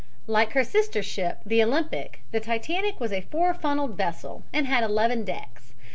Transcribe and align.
Like 0.25 0.53
her 0.53 0.63
sister 0.63 1.03
ship, 1.03 1.41
the 1.45 1.61
Olympic, 1.63 2.23
the 2.31 2.39
Titanic 2.39 2.99
was 2.99 3.11
a 3.13 3.21
four 3.21 3.53
funneled 3.53 3.95
vessel, 3.97 4.41
and 4.51 4.65
had 4.65 4.83
eleven 4.83 5.23
decks. 5.23 5.73